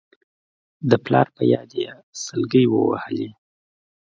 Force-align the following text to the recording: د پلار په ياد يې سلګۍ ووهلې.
د 0.89 0.91
پلار 1.05 1.27
په 1.35 1.43
ياد 1.53 1.71
يې 1.81 1.89
سلګۍ 2.23 2.65
ووهلې. 2.69 3.29